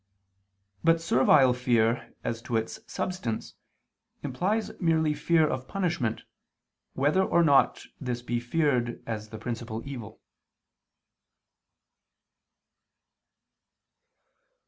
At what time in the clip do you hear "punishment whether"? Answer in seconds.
5.67-7.21